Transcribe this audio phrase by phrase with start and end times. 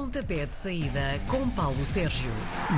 [0.00, 2.30] Pontapé de saída com Paulo Sérgio.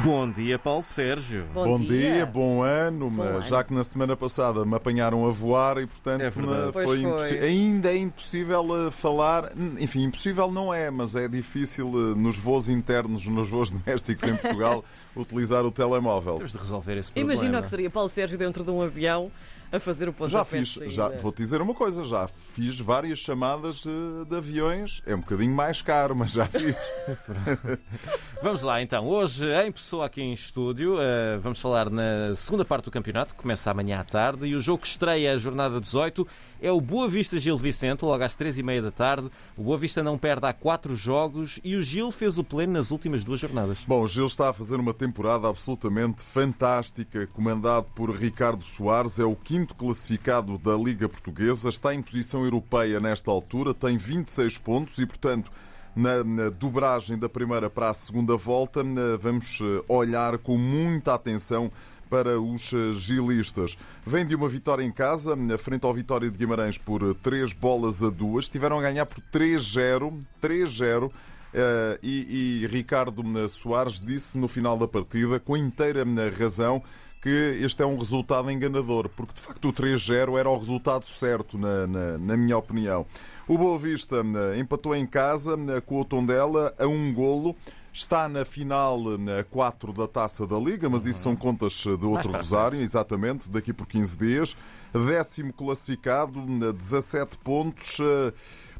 [0.04, 1.46] Bom dia, Paulo Sérgio.
[1.52, 2.24] Bom, dia.
[2.24, 3.42] bom ano, mas ano.
[3.42, 7.00] já que na semana passada me apanharam a voar e portanto É Pois foi foi.
[7.00, 9.50] impossi- ainda é impossível eh, falar,
[9.80, 14.36] enfim, impossível não é, mas é difícil eh, nos voos internos, nos voos domésticos em
[14.36, 14.84] Portugal,
[15.16, 16.36] utilizar o telemóvel.
[16.36, 17.32] Temos de resolver esse problema.
[17.34, 19.28] Imagina o que seria Paulo Sérgio dentro de um avião
[19.72, 23.84] a fazer o pontapé Já fiz, já, vou-te dizer uma coisa, já fiz várias chamadas
[23.86, 26.76] eh, de aviões, é um bocadinho mais caro, mas já fiz.
[28.42, 29.06] Vamos lá então.
[29.06, 33.40] Hoje, em pessoa aqui em estúdio, eh, vamos falar na segunda parte do campeonato, que
[33.42, 36.26] começa amanhã à tarde, e o jogo que estreia a jornada 18
[36.60, 39.30] é o Boa Vista Gil Vicente, logo às 3h30 da tarde.
[39.56, 42.90] O Boa Vista não perde há quatro jogos e o Gil fez o pleno nas
[42.90, 43.84] últimas duas jornadas.
[43.86, 49.24] Bom, o Gil está a fazer uma temporada absolutamente fantástica, comandado por Ricardo Soares, é
[49.24, 54.98] o quinto classificado da Liga Portuguesa, está em posição europeia nesta altura, tem 26 pontos
[54.98, 55.50] e, portanto,
[55.94, 58.82] na, dobragem da primeira para a segunda volta,
[59.20, 61.70] vamos eh, olhar com muita atenção
[62.08, 63.76] para os eh, gilistas.
[64.06, 68.10] Vem de uma vitória em casa, frente ao Vitória de Guimarães por 3 bolas a
[68.10, 68.44] 2.
[68.44, 70.20] Estiveram a ganhar por 3-0.
[70.40, 71.10] 3-0.
[71.52, 76.82] Eh, e, e Ricardo eh, Soares disse no final da partida, com inteira eh, razão,
[77.28, 81.58] que este é um resultado enganador, porque de facto o 3-0 era o resultado certo,
[81.58, 83.04] na, na, na minha opinião.
[83.46, 87.54] O Boa Vista eh, empatou em casa eh, com o Tondela a um golo.
[87.92, 88.98] Está na final
[89.28, 93.50] eh, 4 da taça da Liga, mas isso são contas eh, de outro rosário, exatamente,
[93.50, 94.56] daqui por 15 dias.
[94.92, 97.98] Décimo classificado, eh, 17 pontos.
[98.00, 98.32] eh,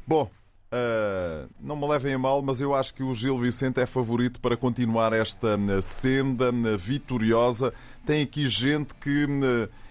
[0.07, 0.27] Bom,
[0.71, 4.39] Uh, não me levem a mal, mas eu acho que o Gil Vicente é favorito
[4.39, 7.73] para continuar esta uh, senda uh, vitoriosa.
[8.05, 9.27] Tem aqui gente que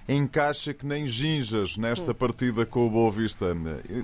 [0.09, 3.47] encaixa que nem ginjas nesta partida com o Boa Vista.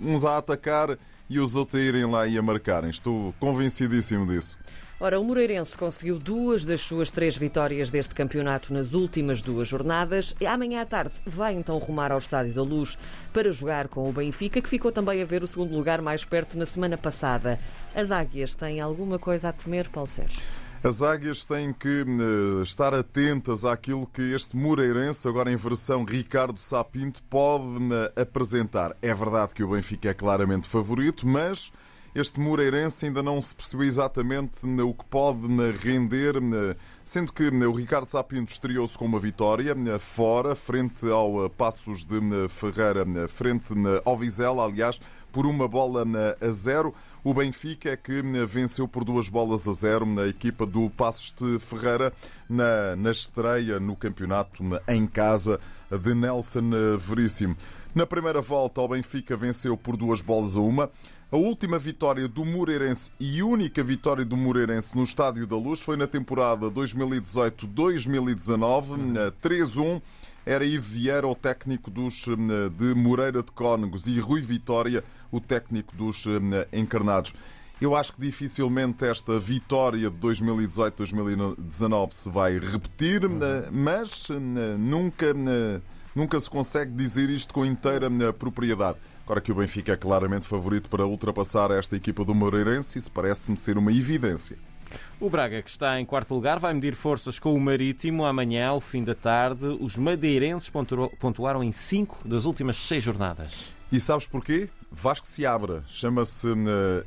[0.02, 0.98] Uns a atacar
[1.30, 2.90] e os outros a irem lá e a marcarem.
[2.90, 4.58] Estou convencidíssimo disso.
[5.00, 10.36] Ora, o Moreirense conseguiu duas das suas três vitórias deste campeonato nas últimas duas jornadas.
[10.40, 12.96] E amanhã à tarde vai então rumar ao Estádio da Luz
[13.32, 16.56] para jogar com o Benfica, que ficou também a ver o segundo lugar mais perto
[16.56, 17.58] na semana passada.
[17.94, 20.40] As águias têm alguma coisa a temer, Paulo Sérgio?
[20.82, 26.60] As águias têm que eh, estar atentas àquilo que este Moreirense, agora em versão Ricardo
[26.60, 28.94] Sapinto, pode eh, apresentar.
[29.00, 31.72] É verdade que o Benfica é claramente favorito, mas
[32.14, 37.32] este Moreirense ainda não se percebeu exatamente eh, o que pode eh, render, eh, sendo
[37.32, 43.04] que o Ricardo Sapinto estreou-se com uma vitória fora, frente ao eh, Passos de Ferreira,
[43.28, 45.00] frente ao Vizela, aliás,
[45.34, 46.06] por uma bola
[46.40, 46.94] a zero.
[47.24, 51.34] O Benfica é que eh, venceu por duas bolas a zero na equipa do Passos
[51.36, 52.12] de Ferreira
[52.48, 55.58] na, na estreia no campeonato eh, em casa
[55.90, 57.56] de Nelson eh, Veríssimo.
[57.92, 60.88] Na primeira volta, o Benfica venceu por duas bolas a uma.
[61.32, 65.96] A última vitória do Moreirense e única vitória do Moreirense no Estádio da Luz foi
[65.96, 70.00] na temporada 2018-2019, eh, 3-1.
[70.46, 75.02] Era Ivo Vieira o técnico dos, eh, de Moreira de Cónegos e Rui Vitória
[75.34, 77.34] o técnico dos eh, Encarnados.
[77.80, 84.34] Eu acho que dificilmente esta vitória de 2018-2019 se vai repetir, eh, mas eh,
[84.78, 85.34] nunca,
[86.14, 88.98] nunca se consegue dizer isto com inteira propriedade.
[89.24, 93.56] Agora que o Benfica é claramente favorito para ultrapassar esta equipa do Moreirense, isso parece-me
[93.56, 94.56] ser uma evidência.
[95.20, 98.80] O Braga, que está em quarto lugar, vai medir forças com o Marítimo amanhã, ao
[98.80, 99.64] fim da tarde.
[99.80, 103.72] Os madeirenses pontu- pontuaram em cinco das últimas seis jornadas.
[103.92, 104.68] E sabes porquê?
[104.90, 106.48] Vasco Seabra, chama-se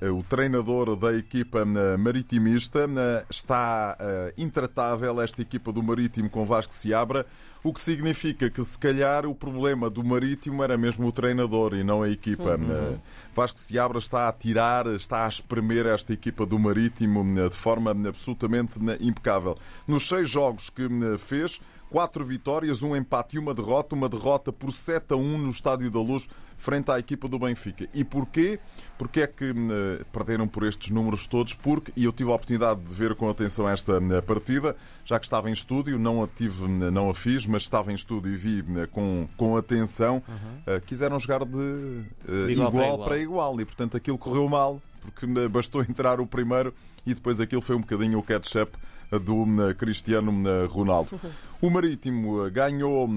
[0.02, 2.80] eh, o treinador da equipa eh, maritimista.
[2.82, 3.98] eh, está
[4.38, 7.26] intratável esta equipa do Marítimo com Vasco Seabra,
[7.68, 11.84] o que significa que se calhar o problema do Marítimo era mesmo o treinador e
[11.84, 12.54] não a equipa.
[12.54, 12.98] Eh,
[13.36, 17.92] Vasco Seabra está a tirar, está a espremer esta equipa do Marítimo eh, de forma
[17.92, 19.58] absolutamente eh, impecável.
[19.86, 23.96] Nos seis jogos que fez, Quatro vitórias, um empate e uma derrota.
[23.96, 26.28] Uma derrota por 7 a 1 no Estádio da Luz,
[26.58, 27.88] frente à equipa do Benfica.
[27.94, 28.60] E porquê?
[28.98, 31.54] Porque é que eh, perderam por estes números todos?
[31.54, 34.76] Porque, e eu tive a oportunidade de ver com atenção esta eh, partida,
[35.06, 37.96] já que estava em estúdio, não a tive, eh, não a fiz, mas estava em
[37.96, 40.22] estúdio e vi com, com atenção,
[40.66, 43.08] eh, quiseram jogar de, eh, igual igual, para igual.
[43.08, 43.62] para igual.
[43.62, 46.74] E portanto aquilo correu mal, porque bastou entrar o primeiro
[47.06, 48.78] e depois aquilo foi um bocadinho o catch-up
[49.12, 51.20] do eh, Cristiano eh, Ronaldo.
[51.60, 53.10] O Marítimo eh, ganhou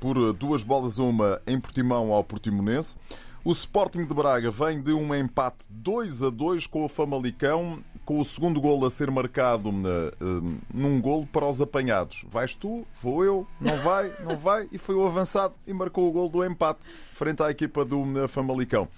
[0.00, 2.96] por duas bolas a uma em Portimão ao Portimonense.
[3.44, 8.18] O Sporting de Braga vem de um empate 2 a 2 com o Famalicão, com
[8.18, 9.70] o segundo golo a ser marcado
[10.74, 12.24] num golo para os apanhados.
[12.28, 16.12] Vais tu, vou eu, não vai, não vai, e foi o avançado e marcou o
[16.12, 16.80] golo do empate
[17.14, 18.88] frente à equipa do Famalicão.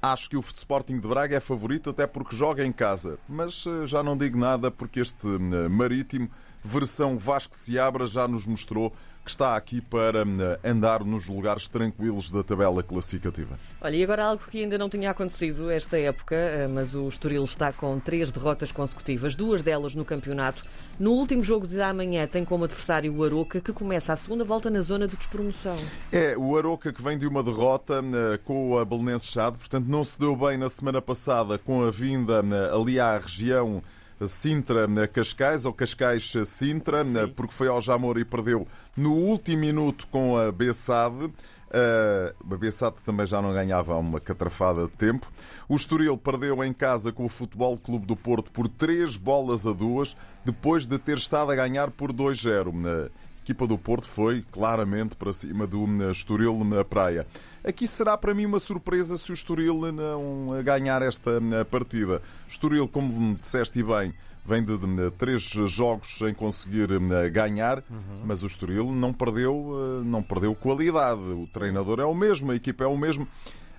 [0.00, 3.84] Acho que o Sporting de Braga é favorito até porque joga em casa, mas eh,
[3.84, 6.30] já não digo nada porque este eh, Marítimo,
[6.68, 8.92] versão Vasco Seabra, já nos mostrou
[9.24, 13.58] que está aqui para eh, andar nos lugares tranquilos da tabela classificativa.
[13.78, 16.34] Olha, e agora algo que ainda não tinha acontecido esta época,
[16.72, 20.64] mas o Estoril está com três derrotas consecutivas, duas delas no campeonato.
[20.98, 24.70] No último jogo de amanhã tem como adversário o Aroca, que começa a segunda volta
[24.70, 25.76] na zona de despromoção.
[26.10, 28.02] É, o Aroca que vem de uma derrota
[28.44, 32.42] com a Belenense Chade, portanto não se deu bem na semana passada com a vinda
[32.74, 33.82] ali à região
[34.26, 37.04] Sintra-Cascais ou Cascais-Sintra,
[37.36, 38.66] porque foi ao Jamor e perdeu
[38.96, 41.26] no último minuto com a Bessade.
[41.26, 45.30] Uh, a Bessade também já não ganhava uma catrafada de tempo.
[45.68, 49.72] O Estoril perdeu em casa com o Futebol Clube do Porto por 3 bolas a
[49.72, 53.10] 2, depois de ter estado a ganhar por 2-0
[53.48, 57.26] equipa do Porto foi claramente para cima do hum, Estoril na praia.
[57.64, 62.20] Aqui será para mim uma surpresa se o Estoril não ganhar esta hum, partida.
[62.46, 64.12] Estoril, como disseste bem,
[64.44, 66.88] vem de, de, três jogos sem conseguir
[67.32, 68.22] ganhar, uhum.
[68.24, 71.20] mas o Estoril não perdeu, não perdeu qualidade.
[71.20, 73.26] O treinador é o mesmo, a equipa é o mesmo.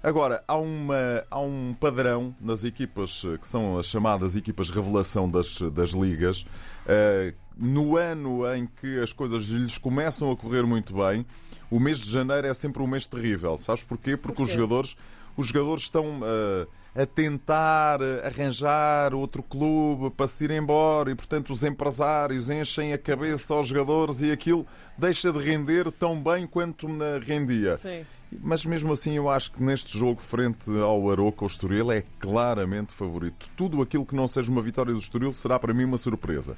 [0.02, 5.60] Agora, há, uma, há um padrão nas equipas que são as chamadas equipas revelação das,
[5.74, 6.46] das ligas.
[7.62, 11.26] No ano em que as coisas lhes começam a correr muito bem,
[11.70, 13.58] o mês de janeiro é sempre um mês terrível.
[13.58, 14.16] Sabes porquê?
[14.16, 14.96] Porque Por os jogadores,
[15.36, 21.52] os jogadores estão uh, a tentar arranjar outro clube para se ir embora e, portanto,
[21.52, 24.66] os empresários enchem a cabeça aos jogadores e aquilo
[24.98, 26.88] deixa de render tão bem quanto
[27.26, 27.76] rendia.
[27.76, 28.06] Sim.
[28.42, 32.94] Mas mesmo assim, eu acho que neste jogo, frente ao Aroca, o Estoril é claramente
[32.94, 33.50] favorito.
[33.58, 36.56] Tudo aquilo que não seja uma vitória do Estoril será para mim uma surpresa.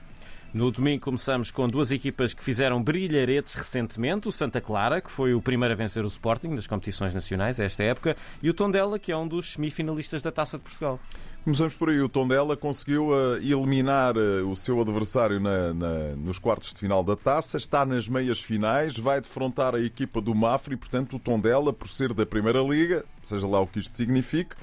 [0.53, 4.27] No domingo começamos com duas equipas que fizeram brilharetes recentemente.
[4.27, 7.63] O Santa Clara, que foi o primeiro a vencer o Sporting nas competições nacionais a
[7.63, 11.00] esta época, e o Tondela, que é um dos semifinalistas da Taça de Portugal.
[11.45, 12.01] Começamos por aí.
[12.01, 17.01] O Tondela conseguiu uh, eliminar uh, o seu adversário na, na, nos quartos de final
[17.01, 21.19] da taça, está nas meias finais, vai defrontar a equipa do Mafra e, portanto, o
[21.19, 24.53] Tondela, por ser da Primeira Liga, seja lá o que isto signifique,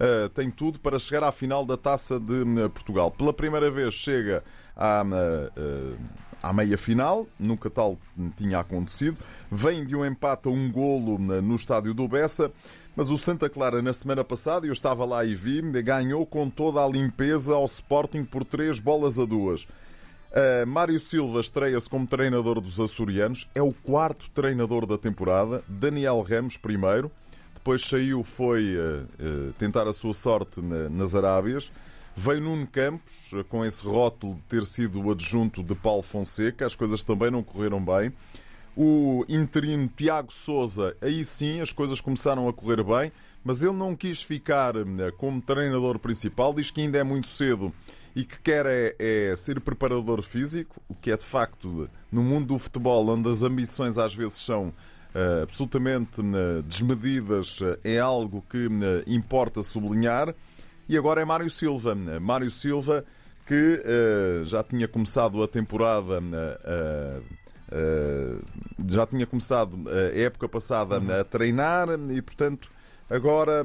[0.00, 3.10] uh, tem tudo para chegar à final da taça de Portugal.
[3.10, 4.42] Pela primeira vez chega
[4.76, 5.02] à,
[5.56, 5.96] eh,
[6.42, 7.98] à meia final, nunca tal
[8.36, 9.18] tinha acontecido.
[9.50, 12.52] Vem de um empate a um golo no estádio do Bessa,
[12.94, 16.84] mas o Santa Clara na semana passada, eu estava lá e vi, ganhou com toda
[16.84, 19.64] a limpeza ao Sporting por três bolas a duas.
[20.30, 26.20] Uh, Mário Silva estreia-se como treinador dos açorianos, é o quarto treinador da temporada, Daniel
[26.22, 27.10] Ramos primeiro,
[27.58, 31.72] depois saiu, foi uh, tentar a sua sorte na, nas Arábias.
[32.16, 36.74] Veio Nuno Campos, com esse rótulo de ter sido o adjunto de Paulo Fonseca, as
[36.74, 38.12] coisas também não correram bem.
[38.76, 43.12] O interino Tiago Souza, aí sim as coisas começaram a correr bem,
[43.44, 47.72] mas ele não quis ficar eh, como treinador principal, diz que ainda é muito cedo
[48.14, 52.48] e que quer é, é, ser preparador físico, o que é de facto no mundo
[52.48, 54.72] do futebol, onde as ambições às vezes são
[55.42, 58.68] absolutamente uh, desmedidas, uh, é algo que
[59.06, 60.34] importa sublinhar.
[60.88, 61.94] E agora é Mário Silva.
[61.94, 63.04] Mário Silva
[63.46, 63.82] que
[64.46, 66.20] já tinha começado a temporada.
[68.86, 71.20] Já tinha começado a época passada uhum.
[71.20, 72.70] a treinar e, portanto,
[73.08, 73.64] agora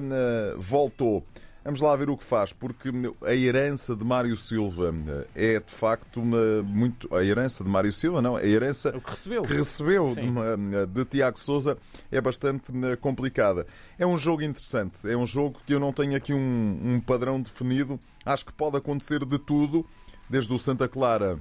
[0.58, 1.26] voltou.
[1.64, 2.90] Vamos lá ver o que faz, porque
[3.26, 4.94] a herança de Mário Silva
[5.34, 7.14] é de facto uma, muito.
[7.16, 10.58] A herança de Mário Silva, não, a herança o que recebeu, que recebeu de, uma,
[10.86, 11.78] de, Tiago Souza
[12.12, 13.66] é bastante complicada.
[13.98, 17.42] É um jogo interessante, é um jogo que eu não tenho aqui um, um padrão
[17.42, 17.98] definido.
[18.26, 19.86] Acho que pode acontecer de tudo,
[20.30, 21.40] desde o Santa Clara.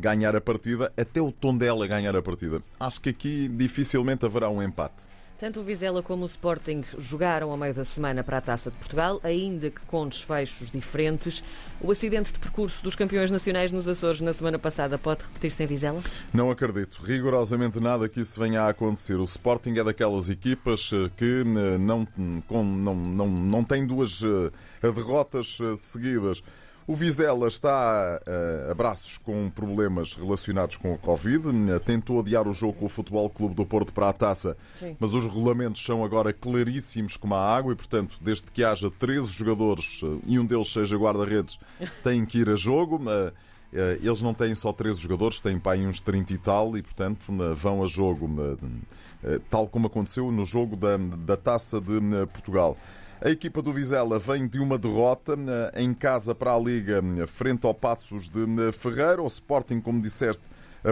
[0.00, 2.60] Ganhar a partida até o Tondela ganhar a partida.
[2.80, 5.06] Acho que aqui dificilmente haverá um empate.
[5.38, 8.76] Tanto o Vizela como o Sporting jogaram ao meio da semana para a Taça de
[8.76, 11.44] Portugal, ainda que com desfechos diferentes.
[11.80, 15.66] O acidente de percurso dos campeões nacionais nos Açores na semana passada pode repetir-se em
[15.68, 16.00] Vizela?
[16.34, 17.00] Não acredito.
[17.04, 19.14] Rigorosamente nada que isso venha a acontecer.
[19.14, 24.90] O Sporting é daquelas equipas eh, que eh, não, não, não, não tem duas eh,
[24.90, 26.42] derrotas seguidas.
[26.88, 28.18] O Vizela está
[28.70, 31.44] a braços com problemas relacionados com a Covid.
[31.84, 34.96] Tentou adiar o jogo com o Futebol Clube do Porto para a taça, Sim.
[34.98, 39.30] mas os regulamentos são agora claríssimos como a água e, portanto, desde que haja 13
[39.30, 41.58] jogadores eh, e um deles seja guarda-redes,
[42.02, 42.98] têm que ir a jogo.
[43.06, 43.32] Eh,
[43.74, 46.80] eh, eles não têm só 13 jogadores, têm para aí uns 30 e tal, e
[46.80, 47.20] portanto
[47.54, 48.30] vão a jogo,
[49.50, 52.00] tal como aconteceu no jogo da, da taça de
[52.32, 52.78] Portugal.
[53.20, 57.26] A equipa do Vizela vem de uma derrota eh, em casa para a Liga, eh,
[57.26, 59.20] frente ao Passos de eh, Ferreira.
[59.20, 60.44] O Sporting, como disseste,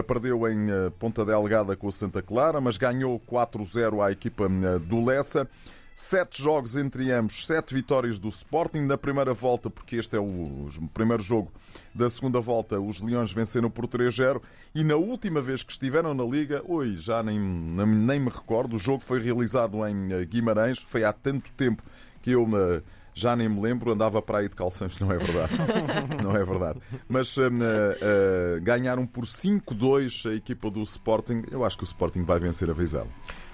[0.05, 0.67] perdeu em
[0.99, 5.49] Ponta Delgada com o Santa Clara, mas ganhou 4-0 à equipa do Lessa.
[5.95, 10.67] Sete jogos entre ambos, sete vitórias do Sporting na primeira volta, porque este é o
[10.93, 11.51] primeiro jogo
[11.95, 12.79] da segunda volta.
[12.79, 14.41] Os Leões venceram por 3-0
[14.75, 18.79] e na última vez que estiveram na Liga, oi, já nem, nem, me recordo, o
[18.79, 21.81] jogo foi realizado em Guimarães, foi há tanto tempo
[22.27, 25.53] que eu me já nem me lembro, andava para aí de calções, não é verdade.
[26.21, 26.79] não é verdade.
[27.09, 31.41] Mas uh, uh, ganharam por 5-2 a equipa do Sporting.
[31.49, 33.07] Eu acho que o Sporting vai vencer a Vizela.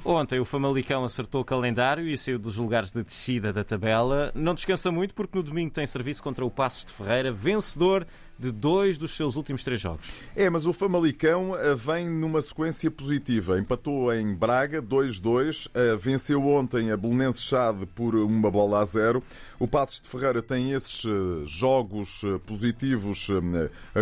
[0.03, 4.33] Ontem o Famalicão acertou o calendário e saiu dos lugares de descida da tabela.
[4.35, 8.05] Não descansa muito porque no domingo tem serviço contra o Passos de Ferreira, vencedor
[8.43, 10.05] de dois dos seus últimos três jogos.
[10.35, 13.57] É, mas o Famalicão eh, vem numa sequência positiva.
[13.57, 19.23] Empatou em Braga 2-2, eh, venceu ontem a Belenense Chade por uma bola a zero.
[19.57, 23.27] O Passos de Ferreira tem esses eh, jogos positivos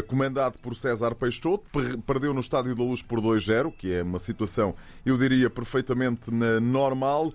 [0.08, 1.64] comandado por César Peixoto,
[2.06, 7.32] perdeu no Estádio da Luz por 2-0, que é uma situação, eu diria, perfeitamente normal.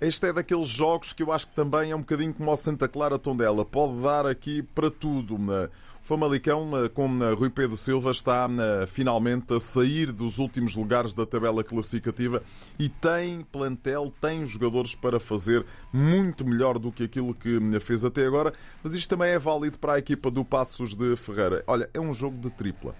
[0.00, 2.86] Este é daqueles jogos que eu acho que também é um bocadinho como o Santa
[2.86, 3.64] Clara Tondela.
[3.64, 5.34] Pode dar aqui para tudo.
[5.34, 5.68] O
[6.00, 8.48] Famalicão, com Rui Pedro Silva, está
[8.86, 12.44] finalmente a sair dos últimos lugares da tabela classificativa
[12.78, 18.24] e tem plantel, tem jogadores para fazer muito melhor do que aquilo que fez até
[18.24, 18.54] agora.
[18.84, 21.64] Mas isto também é válido para a equipa do Passos de Ferreira.
[21.66, 22.94] Olha, é um jogo de tripla.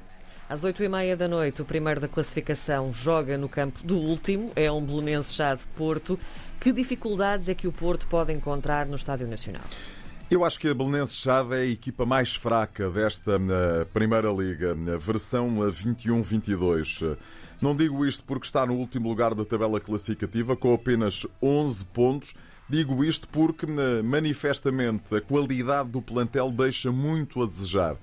[0.48, 4.50] Às oito e meia da noite, o primeiro da classificação joga no campo do último,
[4.56, 6.18] é um Belenense já de Porto.
[6.58, 9.60] Que dificuldades é que o Porto pode encontrar no Estádio Nacional?
[10.30, 14.74] Eu acho que a Belenense Chade é a equipa mais fraca desta uh, Primeira Liga,
[14.74, 17.02] uh, versão 21-22.
[17.02, 17.18] Uh,
[17.60, 22.34] não digo isto porque está no último lugar da tabela classificativa, com apenas 11 pontos.
[22.66, 23.66] Digo isto porque,
[24.02, 27.96] manifestamente, a qualidade do plantel deixa muito a desejar.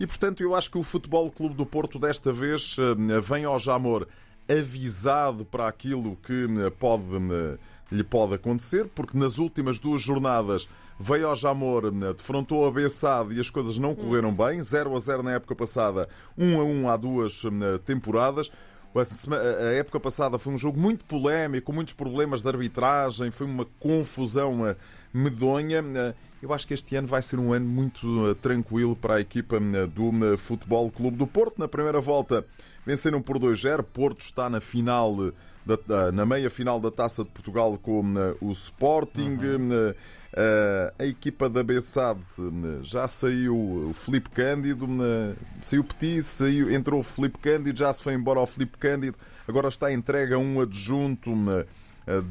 [0.00, 3.58] E, portanto, eu acho que o Futebol Clube do Porto desta vez eh, vem ao
[3.58, 4.06] Jamor
[4.48, 7.58] avisado para aquilo que eh, pode, eh,
[7.90, 10.68] lhe pode acontecer, porque nas últimas duas jornadas
[11.00, 15.22] veio ao Jamor, defrontou a Bessade e as coisas não correram bem, 0 a 0
[15.22, 17.42] na época passada, 1 a 1 há duas
[17.84, 18.50] temporadas.
[18.94, 23.66] A época passada foi um jogo muito polémico, com muitos problemas de arbitragem, foi uma
[23.78, 24.74] confusão
[25.12, 25.82] medonha.
[26.40, 29.56] Eu acho que este ano vai ser um ano muito eh, tranquilo para a equipa
[29.56, 31.58] eh, do eh, Futebol Clube do Porto.
[31.58, 32.44] Na primeira volta
[32.86, 33.82] venceram por 2-0.
[33.82, 35.32] Porto está na final,
[36.12, 39.36] na meia final da Taça de Portugal com o Sporting.
[39.36, 39.94] Uhum.
[40.98, 42.20] a equipa da Bessade
[42.82, 43.56] já saiu
[43.90, 44.86] o Felipe Cândido,
[45.60, 49.68] saiu Petit, saiu, entrou o Felipe Cândido, já se foi embora o Felipe Cândido, agora
[49.68, 51.30] está entregue a um adjunto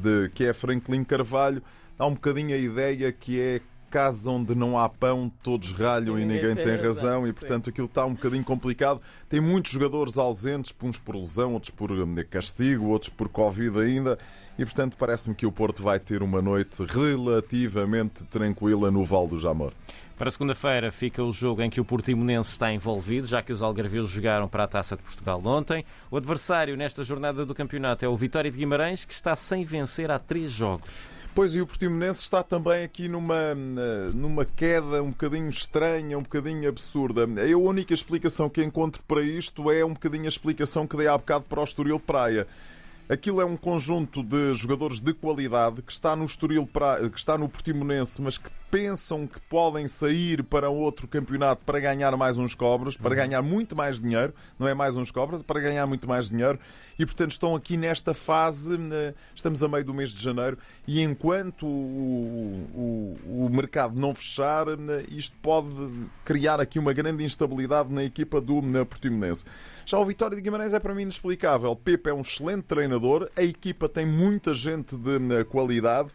[0.02, 1.62] de, que é Franklin Carvalho.
[1.98, 6.24] Há um bocadinho a ideia que é casa onde não há pão, todos ralham e
[6.24, 9.00] ninguém tem razão, e portanto aquilo está um bocadinho complicado.
[9.28, 14.18] Tem muitos jogadores ausentes, uns por lesão, outros por hum, castigo, outros por Covid ainda,
[14.58, 19.38] e portanto parece-me que o Porto vai ter uma noite relativamente tranquila no Val do
[19.38, 19.72] Jamor.
[20.18, 24.10] Para segunda-feira fica o jogo em que o Portimonense está envolvido, já que os algarvios
[24.10, 25.84] jogaram para a Taça de Portugal ontem.
[26.10, 30.10] O adversário nesta jornada do campeonato é o Vitória de Guimarães, que está sem vencer
[30.10, 30.90] há três jogos.
[31.34, 33.54] Pois, e o Portimonense está também aqui numa,
[34.12, 37.22] numa queda um bocadinho estranha, um bocadinho absurda.
[37.42, 41.06] Eu, a única explicação que encontro para isto é um bocadinho a explicação que dei
[41.06, 42.46] há bocado para o Estoril Praia.
[43.08, 47.38] Aquilo é um conjunto de jogadores de qualidade que está no Estoril Praia, que está
[47.38, 52.54] no Portimonense, mas que pensam que podem sair para outro campeonato para ganhar mais uns
[52.54, 53.16] cobras, para uhum.
[53.16, 56.58] ganhar muito mais dinheiro, não é mais uns cobras, para ganhar muito mais dinheiro,
[56.98, 58.78] e portanto estão aqui nesta fase,
[59.34, 64.66] estamos a meio do mês de janeiro, e enquanto o, o, o mercado não fechar,
[65.08, 65.68] isto pode
[66.24, 69.44] criar aqui uma grande instabilidade na equipa do Portimonense.
[69.86, 71.74] Já o Vitória de Guimarães é para mim inexplicável.
[71.74, 76.10] Pepe é um excelente treinador, a equipa tem muita gente de qualidade,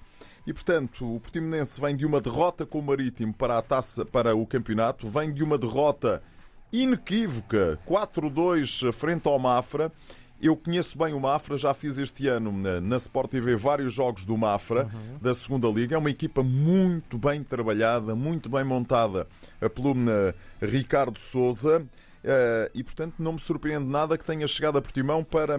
[0.45, 4.35] e, portanto, o Portimonense vem de uma derrota com o Marítimo para a taça, para
[4.35, 6.21] o campeonato, vem de uma derrota
[6.71, 9.91] inequívoca, 4-2 frente ao Mafra.
[10.41, 14.25] Eu conheço bem o Mafra, já fiz este ano na, na Sport TV vários jogos
[14.25, 15.17] do Mafra, uhum.
[15.21, 15.95] da segunda Liga.
[15.95, 19.25] É uma equipa muito bem trabalhada, muito bem montada
[19.73, 19.95] pelo
[20.61, 21.85] Ricardo Souza.
[22.73, 25.57] E, portanto, não me surpreende nada que tenha chegado a Portimão para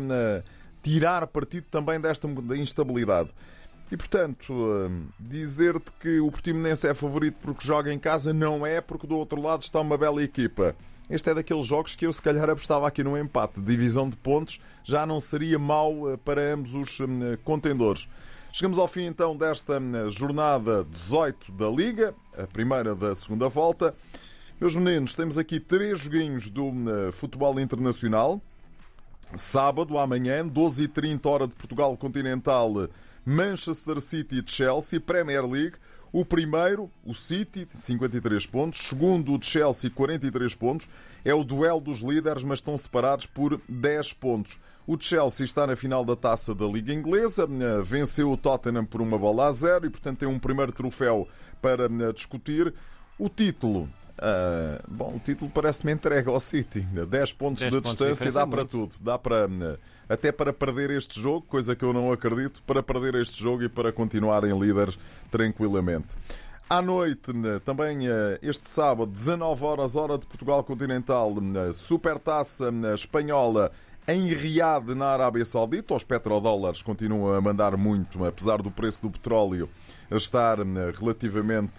[0.82, 3.30] tirar partido também desta instabilidade.
[3.90, 8.80] E portanto, hum, dizer-te que o Portimonense é favorito porque joga em casa não é,
[8.80, 10.74] porque do outro lado está uma bela equipa.
[11.08, 13.60] Este é daqueles jogos que eu se calhar apostava aqui no empate.
[13.60, 18.08] Divisão de pontos já não seria mau eh, para ambos os hum, contendores.
[18.52, 23.94] Chegamos ao fim então desta hum, jornada 18 da Liga, a primeira da segunda volta.
[24.58, 26.72] Meus meninos, temos aqui três joguinhos do
[27.12, 28.40] futebol internacional.
[29.34, 32.88] Sábado, amanhã, 12h30 hora de Portugal Continental
[33.24, 35.76] Manchester City e Chelsea, Premier League.
[36.12, 38.78] O primeiro, o City, 53 pontos.
[38.80, 40.88] Segundo, o Chelsea, 43 pontos.
[41.24, 44.60] É o duelo dos líderes, mas estão separados por 10 pontos.
[44.86, 47.48] O Chelsea está na final da taça da Liga Inglesa,
[47.82, 51.26] venceu o Tottenham por uma bola a zero e, portanto, tem um primeiro troféu
[51.60, 52.72] para discutir.
[53.18, 56.80] O título Uh, bom, o título parece-me entregue ao City.
[56.80, 58.94] 10 pontos 10 de pontos distância dá para tudo.
[59.00, 59.48] Dá para
[60.08, 63.68] até para perder este jogo, coisa que eu não acredito, para perder este jogo e
[63.68, 64.98] para continuarem líderes
[65.30, 66.16] tranquilamente.
[66.68, 67.32] À noite,
[67.64, 71.34] também ah, este sábado, 19 horas, hora de Portugal Continental,
[71.74, 73.70] Supertaça Espanhola
[74.06, 75.94] em Riad, na Arábia Saudita.
[75.94, 79.68] Os petrodólares continuam a mandar muito, apesar do preço do petróleo
[80.10, 81.72] estar eh, relativamente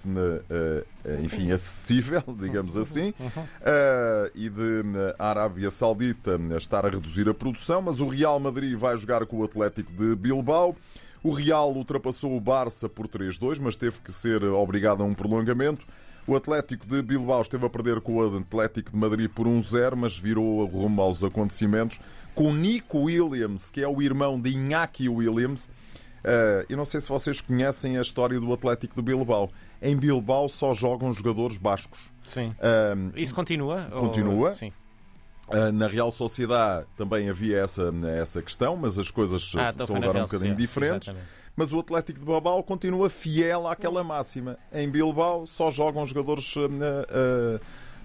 [0.50, 3.14] eh, eh, enfim, acessível, digamos assim,
[4.34, 4.84] e de
[5.18, 9.38] a Arábia Saudita estar a reduzir a produção, mas o Real Madrid vai jogar com
[9.38, 10.76] o Atlético de Bilbao.
[11.24, 15.86] O Real ultrapassou o Barça por 3-2, mas teve que ser obrigado a um prolongamento.
[16.28, 20.18] O Atlético de Bilbao esteve a perder com o Atlético de Madrid por 1-0, mas
[20.18, 22.00] virou rumo aos acontecimentos
[22.34, 25.70] com Nico Williams, que é o irmão de Iñaki Williams,
[26.26, 29.52] Uh, eu não sei se vocês conhecem a história do Atlético de Bilbao.
[29.80, 32.12] Em Bilbao só jogam jogadores bascos.
[32.26, 32.48] Sim.
[32.50, 33.84] Uh, Isso continua?
[33.92, 34.50] Continua.
[34.50, 34.56] Ou...
[34.56, 34.74] Sim.
[35.48, 40.18] Uh, na Real Sociedade também havia essa, essa questão, mas as coisas ah, são agora
[40.18, 41.14] um bocadinho diferentes.
[41.56, 44.58] Mas o Atlético de Bilbao continua fiel àquela máxima.
[44.74, 46.54] Em Bilbao só jogam jogadores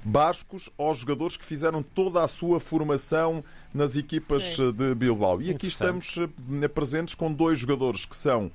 [0.05, 4.73] bascos aos jogadores que fizeram toda a sua formação nas equipas Sim.
[4.73, 5.43] de Bilbao.
[5.43, 6.17] E aqui estamos
[6.75, 8.51] presentes com dois jogadores que são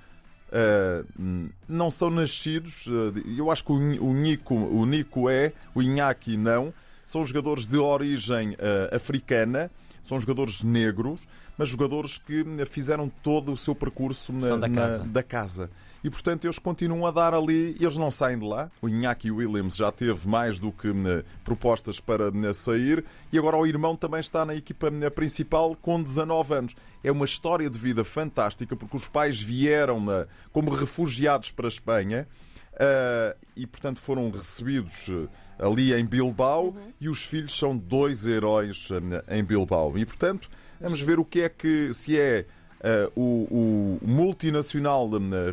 [0.45, 2.85] Uh, não são nascidos.
[2.87, 6.73] Uh, eu acho que o, Nico, o Nico é, o Inhaki não.
[7.05, 9.69] São jogadores de origem uh, africana,
[10.05, 11.21] são jogadores negros,
[11.57, 14.99] mas jogadores que fizeram todo o seu percurso na, da, casa.
[14.99, 15.71] Na, da, casa.
[16.03, 18.69] E portanto eles continuam a dar ali, eles não saem de lá.
[18.83, 23.57] O Iñaki Williams já teve mais do que né, propostas para né, sair e agora
[23.57, 26.75] o irmão também está na equipa né, principal com 19 anos.
[27.03, 30.05] É uma história de vida fantástica porque os pais vieram
[30.51, 32.27] como refugiados para a Espanha.
[32.75, 36.91] Uh, e portanto foram recebidos uh, ali em Bilbao uhum.
[36.99, 38.95] e os filhos são dois heróis uh,
[39.29, 42.45] em Bilbao e portanto Vamos ver o que é que se é
[42.81, 45.09] uh, o, o, multinacional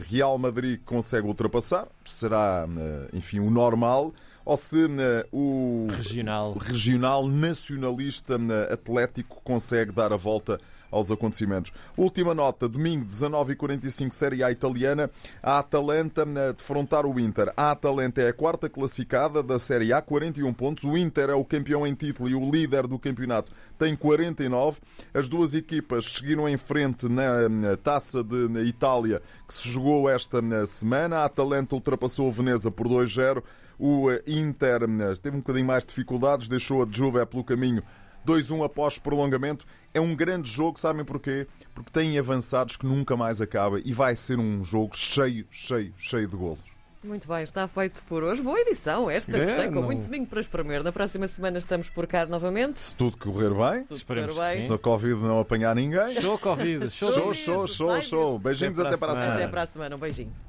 [0.09, 2.67] Real Madrid que consegue ultrapassar, será,
[3.13, 4.13] enfim, o normal,
[4.45, 4.89] ou se uh,
[5.33, 6.55] o regional.
[6.59, 8.39] regional nacionalista
[8.71, 10.61] atlético consegue dar a volta
[10.93, 11.73] aos acontecimentos.
[11.97, 15.11] Última nota, domingo 19h45, Série A italiana,
[15.43, 17.51] a Atalanta a defrontar o Inter.
[17.57, 20.85] A Atalanta é a quarta classificada da Série A, 41 pontos.
[20.85, 24.81] O Inter é o campeão em título e o líder do campeonato tem 49.
[25.15, 31.21] As duas equipas seguiram em frente na Taça de Itália, que se jogou esta semana.
[31.21, 33.43] A Atalanta ultrapassou o Veneza por 2-0.
[33.79, 34.81] O Inter
[35.23, 37.83] teve um bocadinho mais de dificuldades, deixou a Juve pelo caminho
[38.27, 39.67] 2-1 após prolongamento.
[39.93, 41.47] É um grande jogo, sabem porquê?
[41.75, 46.29] Porque tem avançados que nunca mais acaba e vai ser um jogo cheio, cheio, cheio
[46.29, 46.73] de golos.
[47.05, 48.41] Muito bem, está feito por hoje.
[48.41, 49.83] Boa edição esta, é, gostei, com não...
[49.83, 50.85] muito domingo para espremer.
[50.85, 52.79] Na próxima semana estamos por cá novamente.
[52.79, 54.57] Se tudo correr bem, se, correr bem.
[54.57, 56.13] se na Covid não apanhar ninguém.
[56.21, 58.03] Show Covid, show, show, show, show.
[58.03, 58.39] show.
[58.39, 59.35] Beijinhos até para, até para a semana.
[59.35, 60.33] Até para a semana, um beijinho.